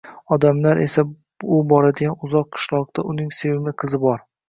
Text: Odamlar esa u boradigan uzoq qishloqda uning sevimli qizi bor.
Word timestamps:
Odamlar 0.35 0.81
esa 0.85 1.03
u 1.59 1.61
boradigan 1.73 2.17
uzoq 2.29 2.51
qishloqda 2.59 3.09
uning 3.15 3.33
sevimli 3.45 3.81
qizi 3.85 4.05
bor. 4.09 4.31